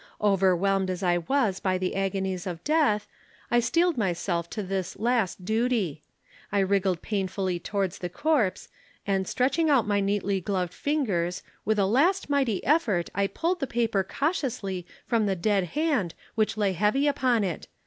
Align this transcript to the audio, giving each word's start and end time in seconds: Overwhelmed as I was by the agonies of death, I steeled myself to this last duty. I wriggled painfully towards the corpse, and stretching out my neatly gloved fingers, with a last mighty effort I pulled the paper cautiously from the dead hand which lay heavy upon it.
Overwhelmed 0.19 0.89
as 0.89 1.03
I 1.03 1.19
was 1.19 1.59
by 1.59 1.77
the 1.77 1.95
agonies 1.95 2.47
of 2.47 2.63
death, 2.63 3.05
I 3.51 3.59
steeled 3.59 3.99
myself 3.99 4.49
to 4.49 4.63
this 4.63 4.97
last 4.97 5.45
duty. 5.45 6.01
I 6.51 6.57
wriggled 6.61 7.03
painfully 7.03 7.59
towards 7.59 7.99
the 7.99 8.09
corpse, 8.09 8.67
and 9.05 9.27
stretching 9.27 9.69
out 9.69 9.85
my 9.85 9.99
neatly 9.99 10.41
gloved 10.41 10.73
fingers, 10.73 11.43
with 11.65 11.77
a 11.77 11.85
last 11.85 12.31
mighty 12.31 12.63
effort 12.65 13.11
I 13.13 13.27
pulled 13.27 13.59
the 13.59 13.67
paper 13.67 14.03
cautiously 14.03 14.87
from 15.05 15.27
the 15.27 15.35
dead 15.35 15.65
hand 15.77 16.15
which 16.33 16.57
lay 16.57 16.73
heavy 16.73 17.07
upon 17.07 17.43
it. 17.43 17.67